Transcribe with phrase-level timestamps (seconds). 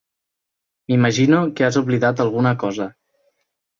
[0.91, 2.89] M'imagino que has oblidat alguna cosa.